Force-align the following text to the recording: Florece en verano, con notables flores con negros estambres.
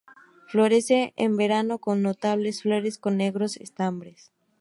Florece 0.47 1.13
en 1.15 1.37
verano, 1.37 1.77
con 1.77 2.01
notables 2.01 2.63
flores 2.63 2.97
con 2.97 3.17
negros 3.17 3.57
estambres. 3.57 4.31